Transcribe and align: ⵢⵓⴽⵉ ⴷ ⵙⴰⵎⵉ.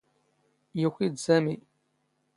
ⵢⵓⴽⵉ 0.81 1.07
ⴷ 1.13 1.15
ⵙⴰⵎⵉ. 1.25 1.55